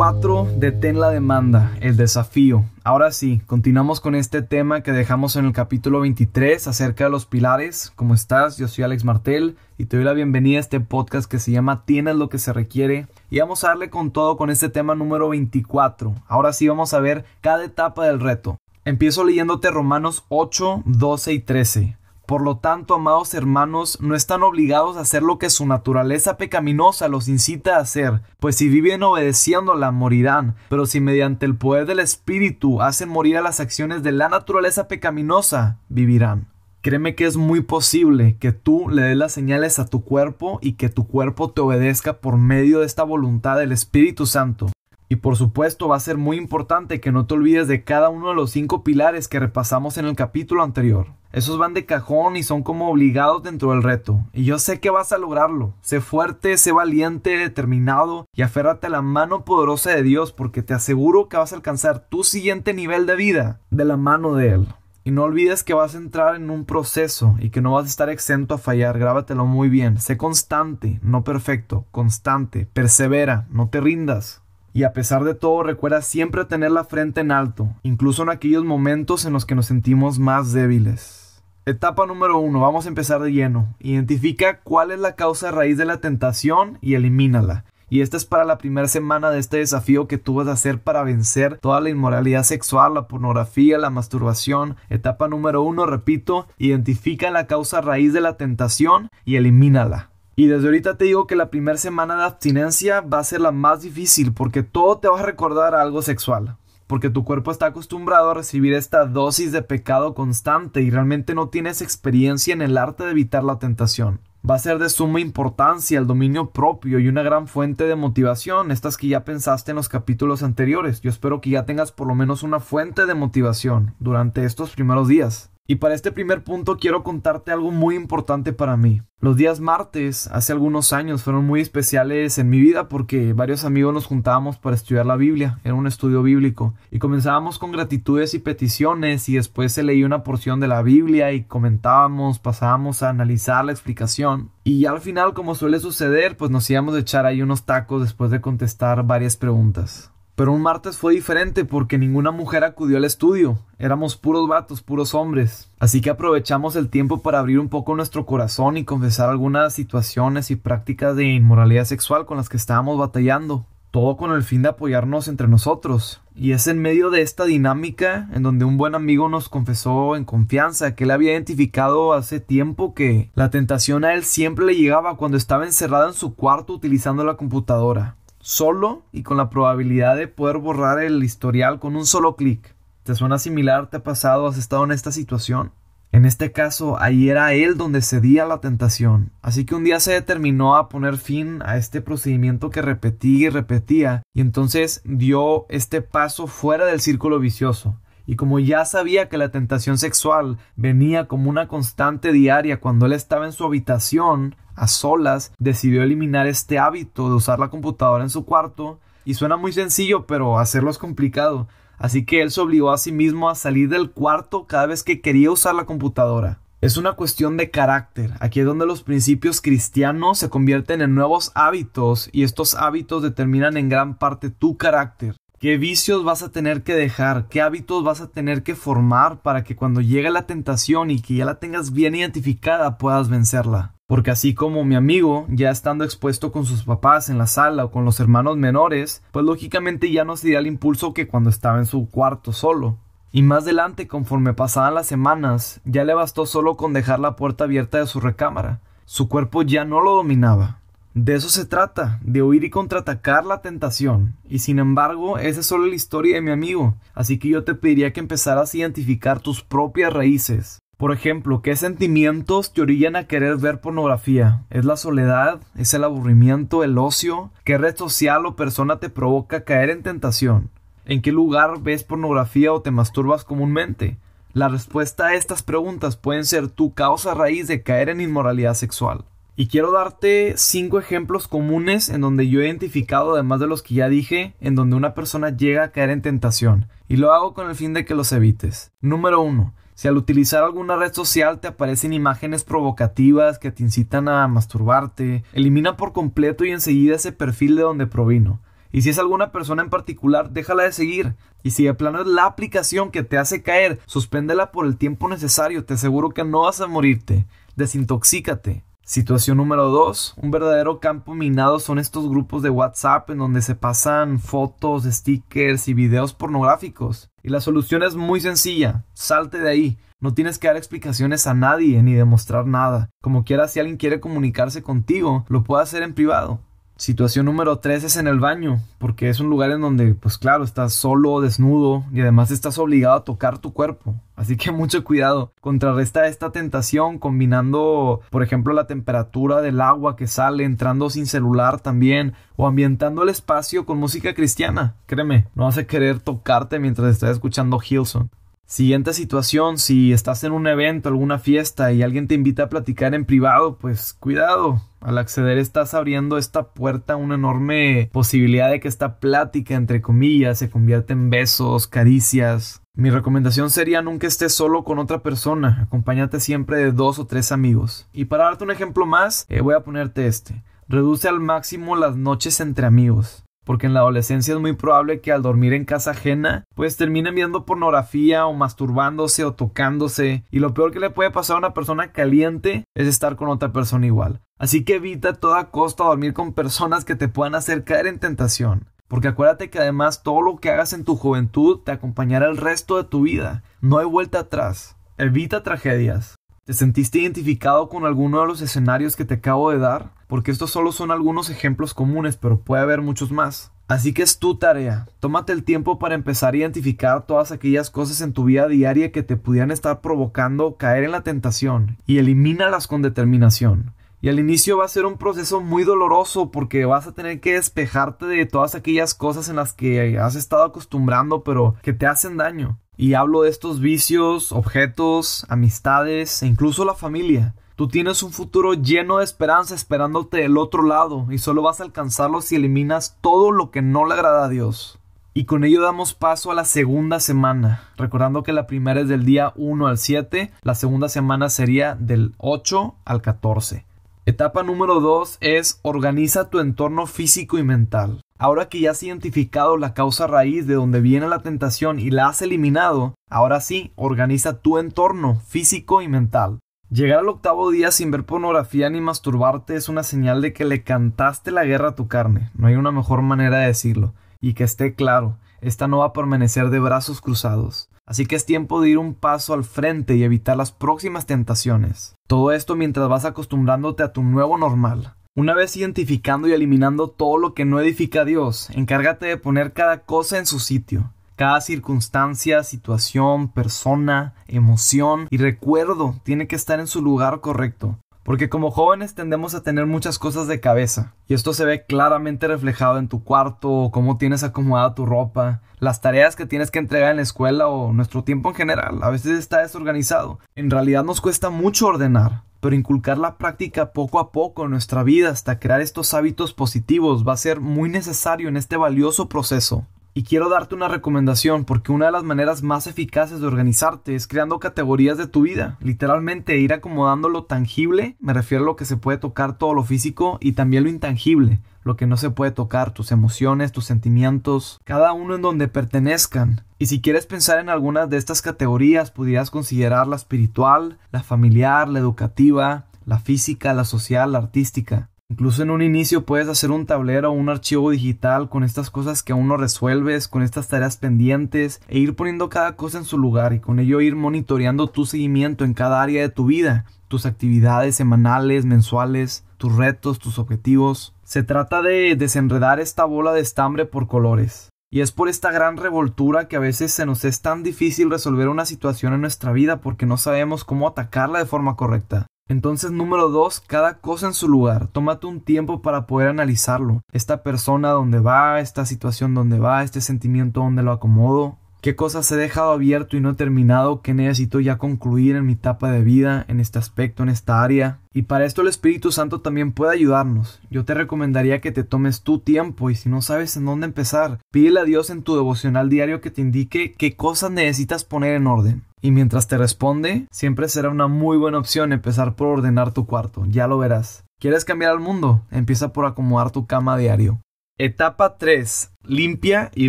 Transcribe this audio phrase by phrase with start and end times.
[0.00, 2.64] 24, detén la demanda, el desafío.
[2.84, 7.26] Ahora sí, continuamos con este tema que dejamos en el capítulo 23 acerca de los
[7.26, 7.92] pilares.
[7.96, 8.56] ¿Cómo estás?
[8.56, 11.84] Yo soy Alex Martel y te doy la bienvenida a este podcast que se llama
[11.84, 13.08] Tienes lo que se requiere.
[13.28, 16.14] Y vamos a darle con todo con este tema número 24.
[16.26, 18.56] Ahora sí vamos a ver cada etapa del reto.
[18.86, 21.99] Empiezo leyéndote Romanos 8, 12 y 13.
[22.30, 27.08] Por lo tanto, amados hermanos, no están obligados a hacer lo que su naturaleza pecaminosa
[27.08, 31.98] los incita a hacer, pues si viven obedeciéndola morirán, pero si mediante el poder del
[31.98, 36.46] Espíritu hacen morir a las acciones de la naturaleza pecaminosa, vivirán.
[36.82, 40.74] Créeme que es muy posible que tú le des las señales a tu cuerpo y
[40.74, 44.70] que tu cuerpo te obedezca por medio de esta voluntad del Espíritu Santo.
[45.12, 48.28] Y por supuesto va a ser muy importante que no te olvides de cada uno
[48.28, 51.08] de los cinco pilares que repasamos en el capítulo anterior.
[51.32, 54.20] Esos van de cajón y son como obligados dentro del reto.
[54.32, 55.74] Y yo sé que vas a lograrlo.
[55.80, 60.74] Sé fuerte, sé valiente, determinado y aférrate a la mano poderosa de Dios porque te
[60.74, 64.68] aseguro que vas a alcanzar tu siguiente nivel de vida de la mano de Él.
[65.02, 67.88] Y no olvides que vas a entrar en un proceso y que no vas a
[67.88, 68.96] estar exento a fallar.
[68.96, 69.98] Grábatelo muy bien.
[69.98, 72.66] Sé constante, no perfecto, constante.
[72.72, 74.42] Persevera, no te rindas.
[74.72, 78.64] Y a pesar de todo, recuerda siempre tener la frente en alto, incluso en aquellos
[78.64, 81.42] momentos en los que nos sentimos más débiles.
[81.66, 83.74] Etapa número uno, vamos a empezar de lleno.
[83.80, 87.64] Identifica cuál es la causa raíz de la tentación y elimínala.
[87.90, 90.80] Y esta es para la primera semana de este desafío que tú vas a hacer
[90.80, 94.76] para vencer toda la inmoralidad sexual, la pornografía, la masturbación.
[94.88, 100.09] Etapa número uno, repito, identifica la causa raíz de la tentación y elimínala.
[100.36, 103.52] Y desde ahorita te digo que la primera semana de abstinencia va a ser la
[103.52, 106.56] más difícil porque todo te va a recordar algo sexual
[106.90, 111.48] porque tu cuerpo está acostumbrado a recibir esta dosis de pecado constante y realmente no
[111.48, 114.18] tienes experiencia en el arte de evitar la tentación.
[114.48, 118.72] Va a ser de suma importancia el dominio propio y una gran fuente de motivación,
[118.72, 121.00] estas que ya pensaste en los capítulos anteriores.
[121.00, 125.06] Yo espero que ya tengas por lo menos una fuente de motivación durante estos primeros
[125.06, 125.52] días.
[125.70, 129.02] Y para este primer punto quiero contarte algo muy importante para mí.
[129.20, 133.94] Los días martes, hace algunos años, fueron muy especiales en mi vida porque varios amigos
[133.94, 138.40] nos juntábamos para estudiar la Biblia, era un estudio bíblico, y comenzábamos con gratitudes y
[138.40, 143.64] peticiones y después se leía una porción de la Biblia y comentábamos, pasábamos a analizar
[143.64, 144.50] la explicación.
[144.64, 148.32] Y al final, como suele suceder, pues nos íbamos a echar ahí unos tacos después
[148.32, 150.10] de contestar varias preguntas.
[150.40, 153.58] Pero un martes fue diferente porque ninguna mujer acudió al estudio.
[153.78, 155.68] Éramos puros vatos, puros hombres.
[155.78, 160.50] Así que aprovechamos el tiempo para abrir un poco nuestro corazón y confesar algunas situaciones
[160.50, 163.66] y prácticas de inmoralidad sexual con las que estábamos batallando.
[163.90, 166.22] Todo con el fin de apoyarnos entre nosotros.
[166.34, 170.24] Y es en medio de esta dinámica en donde un buen amigo nos confesó en
[170.24, 175.18] confianza que él había identificado hace tiempo que la tentación a él siempre le llegaba
[175.18, 180.28] cuando estaba encerrado en su cuarto utilizando la computadora solo y con la probabilidad de
[180.28, 182.74] poder borrar el historial con un solo clic.
[183.04, 183.88] ¿Te suena similar?
[183.88, 184.46] ¿Te ha pasado?
[184.46, 185.72] ¿Has estado en esta situación?
[186.12, 189.30] En este caso, ahí era él donde cedía la tentación.
[189.42, 193.50] Así que un día se determinó a poner fin a este procedimiento que repetía y
[193.50, 197.96] repetía, y entonces dio este paso fuera del círculo vicioso.
[198.30, 203.12] Y como ya sabía que la tentación sexual venía como una constante diaria cuando él
[203.12, 208.30] estaba en su habitación, a solas, decidió eliminar este hábito de usar la computadora en
[208.30, 209.00] su cuarto.
[209.24, 211.66] Y suena muy sencillo, pero hacerlo es complicado.
[211.98, 215.20] Así que él se obligó a sí mismo a salir del cuarto cada vez que
[215.20, 216.60] quería usar la computadora.
[216.80, 218.34] Es una cuestión de carácter.
[218.38, 223.76] Aquí es donde los principios cristianos se convierten en nuevos hábitos y estos hábitos determinan
[223.76, 225.34] en gran parte tu carácter.
[225.60, 227.48] ¿Qué vicios vas a tener que dejar?
[227.48, 231.34] ¿Qué hábitos vas a tener que formar para que cuando llegue la tentación y que
[231.34, 233.92] ya la tengas bien identificada puedas vencerla?
[234.06, 237.90] Porque así como mi amigo, ya estando expuesto con sus papás en la sala o
[237.90, 241.84] con los hermanos menores, pues lógicamente ya no sería el impulso que cuando estaba en
[241.84, 242.96] su cuarto solo.
[243.30, 247.64] Y más adelante, conforme pasaban las semanas, ya le bastó solo con dejar la puerta
[247.64, 248.80] abierta de su recámara.
[249.04, 250.79] Su cuerpo ya no lo dominaba.
[251.14, 254.36] De eso se trata, de huir y contraatacar la tentación.
[254.48, 256.94] Y sin embargo, esa es solo la historia de mi amigo.
[257.14, 260.78] Así que yo te pediría que empezaras a identificar tus propias raíces.
[260.96, 264.62] Por ejemplo, ¿qué sentimientos te orillan a querer ver pornografía?
[264.70, 265.60] ¿Es la soledad?
[265.74, 266.84] ¿Es el aburrimiento?
[266.84, 267.50] ¿El ocio?
[267.64, 270.70] ¿Qué red social o persona te provoca caer en tentación?
[271.06, 274.18] ¿En qué lugar ves pornografía o te masturbas comúnmente?
[274.52, 279.24] La respuesta a estas preguntas pueden ser tu causa raíz de caer en inmoralidad sexual.
[279.56, 283.94] Y quiero darte cinco ejemplos comunes en donde yo he identificado, además de los que
[283.94, 286.88] ya dije, en donde una persona llega a caer en tentación.
[287.08, 288.92] Y lo hago con el fin de que los evites.
[289.00, 289.74] Número 1.
[289.94, 295.44] Si al utilizar alguna red social te aparecen imágenes provocativas que te incitan a masturbarte,
[295.52, 298.62] elimina por completo y enseguida ese perfil de donde provino.
[298.92, 301.34] Y si es alguna persona en particular, déjala de seguir.
[301.62, 305.28] Y si de plano es la aplicación que te hace caer, suspéndela por el tiempo
[305.28, 305.84] necesario.
[305.84, 307.46] Te aseguro que no vas a morirte.
[307.76, 308.84] Desintoxícate.
[309.04, 310.34] Situación número 2.
[310.36, 315.88] Un verdadero campo minado son estos grupos de WhatsApp en donde se pasan fotos, stickers
[315.88, 317.28] y videos pornográficos.
[317.42, 319.04] Y la solución es muy sencilla.
[319.12, 319.98] Salte de ahí.
[320.20, 323.10] No tienes que dar explicaciones a nadie ni demostrar nada.
[323.22, 326.60] Como quieras, si alguien quiere comunicarse contigo, lo puede hacer en privado.
[327.00, 330.64] Situación número 3 es en el baño, porque es un lugar en donde, pues claro,
[330.64, 334.16] estás solo, desnudo y además estás obligado a tocar tu cuerpo.
[334.36, 335.50] Así que mucho cuidado.
[335.62, 341.80] Contrarresta esta tentación combinando, por ejemplo, la temperatura del agua que sale, entrando sin celular
[341.80, 344.96] también, o ambientando el espacio con música cristiana.
[345.06, 348.28] Créeme, no vas a querer tocarte mientras estás escuchando Hilson.
[348.70, 353.16] Siguiente situación, si estás en un evento, alguna fiesta y alguien te invita a platicar
[353.16, 354.80] en privado, pues cuidado.
[355.00, 360.60] Al acceder estás abriendo esta puerta una enorme posibilidad de que esta plática, entre comillas,
[360.60, 362.80] se convierta en besos, caricias.
[362.94, 367.50] Mi recomendación sería nunca estés solo con otra persona, acompáñate siempre de dos o tres
[367.50, 368.08] amigos.
[368.12, 370.62] Y para darte un ejemplo más, eh, voy a ponerte este.
[370.86, 375.30] Reduce al máximo las noches entre amigos porque en la adolescencia es muy probable que
[375.30, 380.74] al dormir en casa ajena, pues terminen viendo pornografía o masturbándose o tocándose, y lo
[380.74, 384.40] peor que le puede pasar a una persona caliente es estar con otra persona igual.
[384.58, 388.18] Así que evita a toda costa dormir con personas que te puedan hacer caer en
[388.18, 388.88] tentación.
[389.06, 392.96] Porque acuérdate que además todo lo que hagas en tu juventud te acompañará el resto
[392.96, 393.62] de tu vida.
[393.80, 394.96] No hay vuelta atrás.
[395.16, 396.39] Evita tragedias.
[396.70, 400.12] ¿Te sentiste identificado con alguno de los escenarios que te acabo de dar?
[400.28, 403.72] Porque estos solo son algunos ejemplos comunes, pero puede haber muchos más.
[403.88, 405.08] Así que es tu tarea.
[405.18, 409.24] Tómate el tiempo para empezar a identificar todas aquellas cosas en tu vida diaria que
[409.24, 413.92] te pudieran estar provocando caer en la tentación y elimínalas con determinación.
[414.20, 417.54] Y al inicio va a ser un proceso muy doloroso porque vas a tener que
[417.54, 422.36] despejarte de todas aquellas cosas en las que has estado acostumbrando pero que te hacen
[422.36, 422.78] daño.
[423.00, 427.54] Y hablo de estos vicios, objetos, amistades e incluso la familia.
[427.74, 431.84] Tú tienes un futuro lleno de esperanza esperándote del otro lado y solo vas a
[431.84, 434.98] alcanzarlo si eliminas todo lo que no le agrada a Dios.
[435.32, 439.24] Y con ello damos paso a la segunda semana, recordando que la primera es del
[439.24, 443.86] día 1 al 7, la segunda semana sería del 8 al 14.
[444.26, 448.20] Etapa número 2 es organiza tu entorno físico y mental.
[448.38, 452.28] Ahora que ya has identificado la causa raíz de donde viene la tentación y la
[452.28, 456.58] has eliminado, ahora sí, organiza tu entorno físico y mental.
[456.90, 460.82] Llegar al octavo día sin ver pornografía ni masturbarte es una señal de que le
[460.82, 462.50] cantaste la guerra a tu carne.
[462.54, 464.12] No hay una mejor manera de decirlo.
[464.38, 467.88] Y que esté claro, esta no va a permanecer de brazos cruzados.
[468.06, 472.16] Así que es tiempo de ir un paso al frente y evitar las próximas tentaciones.
[472.26, 475.14] Todo esto mientras vas acostumbrándote a tu nuevo normal.
[475.36, 479.72] Una vez identificando y eliminando todo lo que no edifica a Dios, encárgate de poner
[479.72, 481.12] cada cosa en su sitio.
[481.36, 487.96] Cada circunstancia, situación, persona, emoción y recuerdo tiene que estar en su lugar correcto.
[488.22, 492.46] Porque como jóvenes tendemos a tener muchas cosas de cabeza, y esto se ve claramente
[492.46, 497.10] reflejado en tu cuarto, cómo tienes acomodada tu ropa, las tareas que tienes que entregar
[497.10, 498.98] en la escuela o nuestro tiempo en general.
[499.02, 500.38] A veces está desorganizado.
[500.54, 505.02] En realidad nos cuesta mucho ordenar, pero inculcar la práctica poco a poco en nuestra
[505.02, 509.86] vida hasta crear estos hábitos positivos va a ser muy necesario en este valioso proceso.
[510.12, 514.26] Y quiero darte una recomendación porque una de las maneras más eficaces de organizarte es
[514.26, 515.76] creando categorías de tu vida.
[515.80, 519.84] Literalmente ir acomodando lo tangible, me refiero a lo que se puede tocar todo lo
[519.84, 524.80] físico y también lo intangible, lo que no se puede tocar, tus emociones, tus sentimientos,
[524.82, 526.64] cada uno en donde pertenezcan.
[526.78, 531.88] Y si quieres pensar en algunas de estas categorías, pudieras considerar la espiritual, la familiar,
[531.88, 535.08] la educativa, la física, la social, la artística.
[535.30, 539.22] Incluso en un inicio puedes hacer un tablero o un archivo digital con estas cosas
[539.22, 543.16] que aún no resuelves, con estas tareas pendientes e ir poniendo cada cosa en su
[543.16, 547.26] lugar y con ello ir monitoreando tu seguimiento en cada área de tu vida, tus
[547.26, 551.14] actividades semanales, mensuales, tus retos, tus objetivos.
[551.22, 554.68] Se trata de desenredar esta bola de estambre por colores.
[554.90, 558.48] Y es por esta gran revoltura que a veces se nos es tan difícil resolver
[558.48, 562.26] una situación en nuestra vida porque no sabemos cómo atacarla de forma correcta.
[562.50, 564.88] Entonces, número dos, cada cosa en su lugar.
[564.88, 567.00] Tómate un tiempo para poder analizarlo.
[567.12, 571.58] Esta persona donde va, esta situación donde va, este sentimiento donde lo acomodo.
[571.80, 574.02] ¿Qué cosas he dejado abierto y no terminado?
[574.02, 578.00] ¿Qué necesito ya concluir en mi etapa de vida, en este aspecto, en esta área?
[578.12, 580.60] Y para esto el Espíritu Santo también puede ayudarnos.
[580.70, 584.40] Yo te recomendaría que te tomes tu tiempo y si no sabes en dónde empezar,
[584.50, 588.48] pídele a Dios en tu devocional diario que te indique qué cosas necesitas poner en
[588.48, 588.82] orden.
[589.02, 593.44] Y mientras te responde, siempre será una muy buena opción empezar por ordenar tu cuarto,
[593.46, 594.24] ya lo verás.
[594.38, 595.42] ¿Quieres cambiar al mundo?
[595.50, 597.40] Empieza por acomodar tu cama diario.
[597.78, 598.92] Etapa 3.
[599.04, 599.88] Limpia y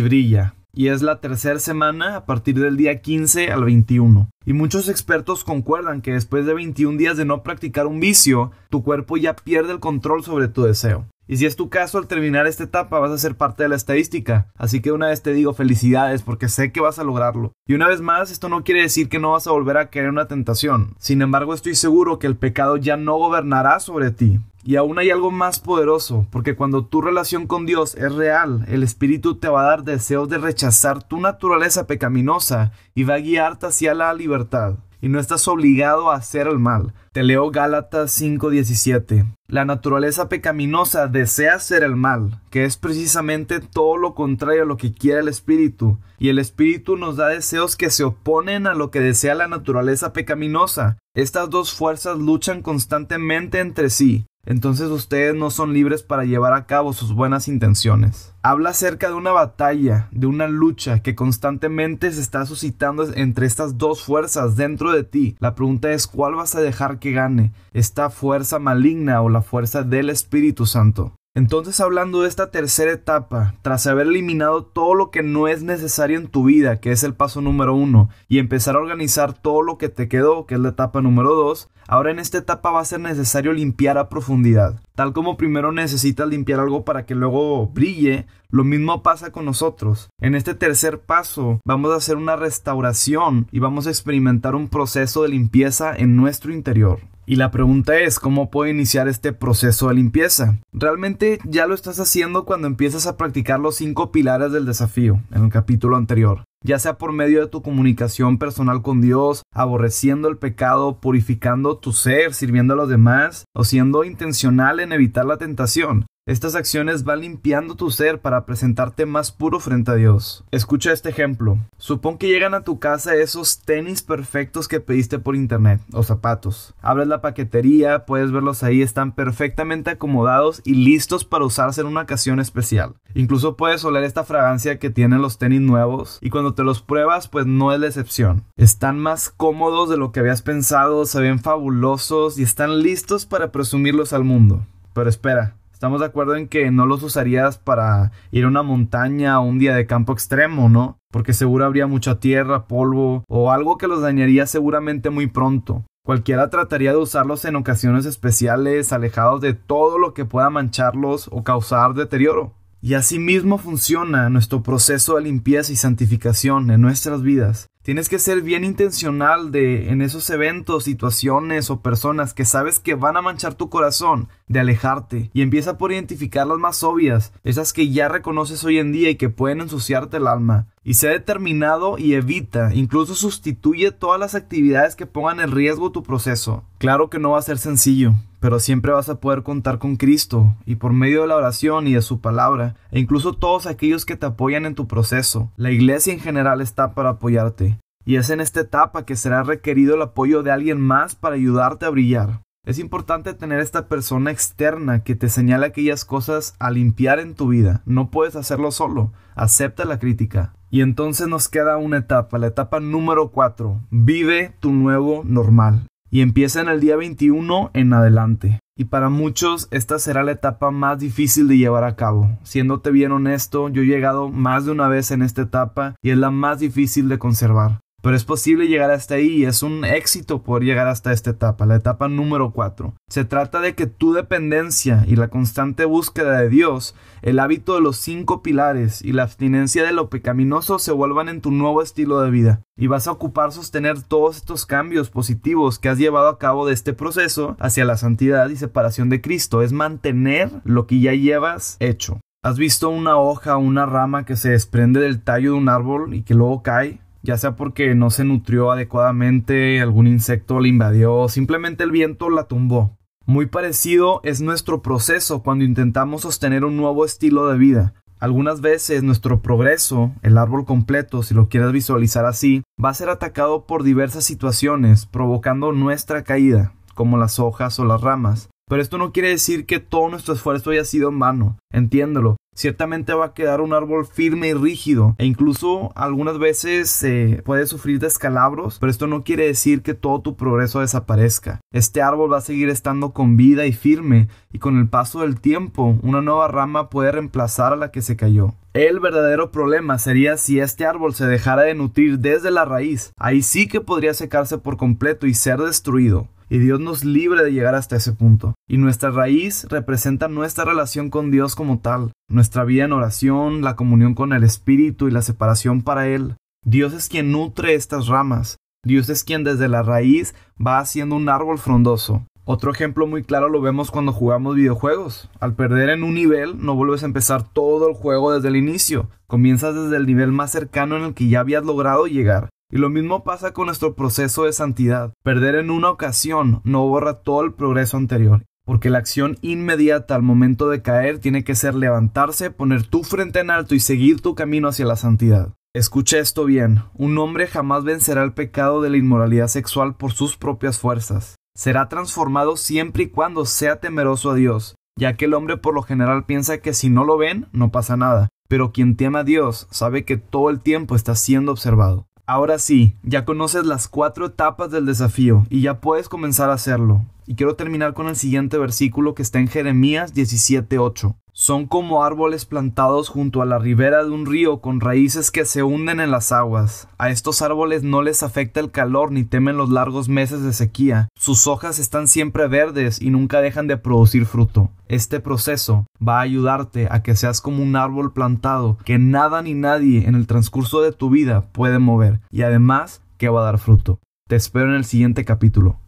[0.00, 0.54] brilla.
[0.74, 4.30] Y es la tercera semana a partir del día 15 al 21.
[4.46, 8.82] Y muchos expertos concuerdan que después de 21 días de no practicar un vicio, tu
[8.82, 11.04] cuerpo ya pierde el control sobre tu deseo.
[11.28, 13.76] Y si es tu caso, al terminar esta etapa vas a ser parte de la
[13.76, 14.48] estadística.
[14.56, 17.52] Así que una vez te digo felicidades porque sé que vas a lograrlo.
[17.66, 20.08] Y una vez más, esto no quiere decir que no vas a volver a querer
[20.08, 20.94] una tentación.
[20.98, 24.40] Sin embargo, estoy seguro que el pecado ya no gobernará sobre ti.
[24.64, 28.84] Y aún hay algo más poderoso, porque cuando tu relación con Dios es real, el
[28.84, 33.66] Espíritu te va a dar deseos de rechazar tu naturaleza pecaminosa y va a guiarte
[33.66, 34.76] hacia la libertad.
[35.00, 36.94] Y no estás obligado a hacer el mal.
[37.10, 39.26] Te leo Gálatas 5:17.
[39.48, 44.76] La naturaleza pecaminosa desea hacer el mal, que es precisamente todo lo contrario a lo
[44.76, 45.98] que quiere el Espíritu.
[46.20, 50.12] Y el Espíritu nos da deseos que se oponen a lo que desea la naturaleza
[50.12, 50.98] pecaminosa.
[51.14, 56.66] Estas dos fuerzas luchan constantemente entre sí entonces ustedes no son libres para llevar a
[56.66, 58.34] cabo sus buenas intenciones.
[58.42, 63.78] Habla acerca de una batalla, de una lucha que constantemente se está suscitando entre estas
[63.78, 65.36] dos fuerzas dentro de ti.
[65.38, 69.84] La pregunta es cuál vas a dejar que gane, esta fuerza maligna o la fuerza
[69.84, 71.14] del Espíritu Santo.
[71.34, 76.18] Entonces hablando de esta tercera etapa, tras haber eliminado todo lo que no es necesario
[76.18, 79.78] en tu vida, que es el paso número uno, y empezar a organizar todo lo
[79.78, 82.84] que te quedó, que es la etapa número dos, ahora en esta etapa va a
[82.84, 84.82] ser necesario limpiar a profundidad.
[84.94, 90.10] Tal como primero necesitas limpiar algo para que luego brille, lo mismo pasa con nosotros.
[90.20, 95.22] En este tercer paso vamos a hacer una restauración y vamos a experimentar un proceso
[95.22, 97.00] de limpieza en nuestro interior.
[97.24, 100.58] Y la pregunta es, ¿cómo puedo iniciar este proceso de limpieza?
[100.72, 105.44] Realmente ya lo estás haciendo cuando empiezas a practicar los cinco pilares del desafío, en
[105.44, 106.42] el capítulo anterior.
[106.64, 111.92] Ya sea por medio de tu comunicación personal con Dios, aborreciendo el pecado, purificando tu
[111.92, 116.06] ser, sirviendo a los demás, o siendo intencional en evitar la tentación.
[116.24, 120.44] Estas acciones van limpiando tu ser para presentarte más puro frente a Dios.
[120.52, 121.58] Escucha este ejemplo.
[121.78, 126.74] Supón que llegan a tu casa esos tenis perfectos que pediste por internet, o zapatos.
[126.80, 132.02] Abres la paquetería, puedes verlos ahí, están perfectamente acomodados y listos para usarse en una
[132.02, 132.94] ocasión especial.
[133.14, 137.26] Incluso puedes oler esta fragancia que tienen los tenis nuevos y cuando te los pruebas
[137.26, 138.44] pues no es la excepción.
[138.56, 143.50] Están más cómodos de lo que habías pensado, se ven fabulosos y están listos para
[143.50, 144.64] presumirlos al mundo.
[144.94, 149.40] Pero espera, Estamos de acuerdo en que no los usarías para ir a una montaña
[149.40, 151.00] o un día de campo extremo, ¿no?
[151.10, 155.84] Porque seguro habría mucha tierra, polvo o algo que los dañaría seguramente muy pronto.
[156.04, 161.42] Cualquiera trataría de usarlos en ocasiones especiales, alejados de todo lo que pueda mancharlos o
[161.42, 162.54] causar deterioro.
[162.80, 167.66] Y asimismo funciona nuestro proceso de limpieza y santificación en nuestras vidas.
[167.82, 172.94] Tienes que ser bien intencional de en esos eventos, situaciones o personas que sabes que
[172.94, 177.72] van a manchar tu corazón, de alejarte y empieza por identificar las más obvias, esas
[177.72, 180.68] que ya reconoces hoy en día y que pueden ensuciarte el alma.
[180.84, 186.04] Y sé determinado y evita, incluso sustituye todas las actividades que pongan en riesgo tu
[186.04, 186.64] proceso.
[186.78, 190.56] Claro que no va a ser sencillo, pero siempre vas a poder contar con Cristo
[190.66, 194.16] y por medio de la oración y de su palabra, e incluso todos aquellos que
[194.16, 195.52] te apoyan en tu proceso.
[195.56, 197.78] La iglesia en general está para apoyarte.
[198.04, 201.86] Y es en esta etapa que será requerido el apoyo de alguien más para ayudarte
[201.86, 202.42] a brillar.
[202.64, 207.48] Es importante tener esta persona externa que te señale aquellas cosas a limpiar en tu
[207.48, 207.82] vida.
[207.86, 209.12] No puedes hacerlo solo.
[209.34, 210.54] Acepta la crítica.
[210.70, 213.80] Y entonces nos queda una etapa, la etapa número 4.
[213.90, 218.60] Vive tu nuevo normal y empieza en el día 21 en adelante.
[218.76, 222.38] Y para muchos esta será la etapa más difícil de llevar a cabo.
[222.42, 226.18] Siéndote bien honesto, yo he llegado más de una vez en esta etapa y es
[226.18, 227.80] la más difícil de conservar.
[228.02, 231.66] Pero es posible llegar hasta ahí y es un éxito poder llegar hasta esta etapa,
[231.66, 232.94] la etapa número 4.
[233.08, 237.80] Se trata de que tu dependencia y la constante búsqueda de Dios, el hábito de
[237.80, 242.20] los cinco pilares y la abstinencia de lo pecaminoso se vuelvan en tu nuevo estilo
[242.20, 242.62] de vida.
[242.76, 246.74] Y vas a ocupar sostener todos estos cambios positivos que has llevado a cabo de
[246.74, 249.62] este proceso hacia la santidad y separación de Cristo.
[249.62, 252.18] Es mantener lo que ya llevas hecho.
[252.42, 256.14] ¿Has visto una hoja o una rama que se desprende del tallo de un árbol
[256.14, 256.98] y que luego cae?
[257.22, 262.44] Ya sea porque no se nutrió adecuadamente, algún insecto la invadió, simplemente el viento la
[262.44, 262.96] tumbó.
[263.24, 267.94] Muy parecido es nuestro proceso cuando intentamos sostener un nuevo estilo de vida.
[268.18, 273.08] Algunas veces nuestro progreso, el árbol completo, si lo quieres visualizar así, va a ser
[273.08, 278.48] atacado por diversas situaciones, provocando nuestra caída, como las hojas o las ramas.
[278.72, 281.58] Pero esto no quiere decir que todo nuestro esfuerzo haya sido en vano.
[281.74, 282.38] Entiéndelo.
[282.54, 287.66] Ciertamente va a quedar un árbol firme y rígido e incluso algunas veces se puede
[287.66, 291.60] sufrir descalabros, pero esto no quiere decir que todo tu progreso desaparezca.
[291.70, 295.38] Este árbol va a seguir estando con vida y firme y con el paso del
[295.38, 298.54] tiempo una nueva rama puede reemplazar a la que se cayó.
[298.72, 303.12] El verdadero problema sería si este árbol se dejara de nutrir desde la raíz.
[303.18, 307.50] Ahí sí que podría secarse por completo y ser destruido y Dios nos libre de
[307.50, 308.52] llegar hasta ese punto.
[308.68, 313.74] Y nuestra raíz representa nuestra relación con Dios como tal, nuestra vida en oración, la
[313.74, 316.36] comunión con el Espíritu y la separación para Él.
[316.62, 318.58] Dios es quien nutre estas ramas.
[318.84, 322.26] Dios es quien desde la raíz va haciendo un árbol frondoso.
[322.44, 325.30] Otro ejemplo muy claro lo vemos cuando jugamos videojuegos.
[325.40, 329.08] Al perder en un nivel, no vuelves a empezar todo el juego desde el inicio.
[329.26, 332.50] Comienzas desde el nivel más cercano en el que ya habías logrado llegar.
[332.72, 335.12] Y lo mismo pasa con nuestro proceso de santidad.
[335.22, 338.46] Perder en una ocasión no borra todo el progreso anterior.
[338.64, 343.40] Porque la acción inmediata al momento de caer tiene que ser levantarse, poner tu frente
[343.40, 345.52] en alto y seguir tu camino hacia la santidad.
[345.74, 350.38] Escucha esto bien, un hombre jamás vencerá el pecado de la inmoralidad sexual por sus
[350.38, 351.36] propias fuerzas.
[351.54, 355.82] Será transformado siempre y cuando sea temeroso a Dios, ya que el hombre por lo
[355.82, 359.66] general piensa que si no lo ven, no pasa nada, pero quien teme a Dios
[359.70, 362.06] sabe que todo el tiempo está siendo observado.
[362.26, 367.04] Ahora sí, ya conoces las cuatro etapas del desafío y ya puedes comenzar a hacerlo.
[367.26, 371.16] Y quiero terminar con el siguiente versículo que está en Jeremías 17:8.
[371.34, 375.62] Son como árboles plantados junto a la ribera de un río con raíces que se
[375.62, 376.88] hunden en las aguas.
[376.98, 381.08] A estos árboles no les afecta el calor ni temen los largos meses de sequía.
[381.16, 384.70] Sus hojas están siempre verdes y nunca dejan de producir fruto.
[384.88, 389.54] Este proceso va a ayudarte a que seas como un árbol plantado que nada ni
[389.54, 393.58] nadie en el transcurso de tu vida puede mover y además que va a dar
[393.58, 394.00] fruto.
[394.28, 395.81] Te espero en el siguiente capítulo.